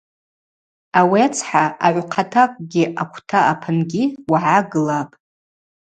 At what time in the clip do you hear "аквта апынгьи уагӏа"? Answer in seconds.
3.01-4.59